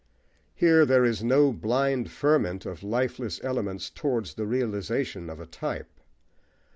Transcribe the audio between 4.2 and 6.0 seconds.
the realisation of a type.